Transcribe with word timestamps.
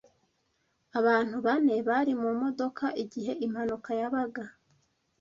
Abantu 0.99 1.35
bane 1.45 1.75
bari 1.89 2.13
mu 2.21 2.31
modoka 2.41 2.85
igihe 3.03 3.31
impanuka 3.45 3.89
yabaga. 3.99 4.43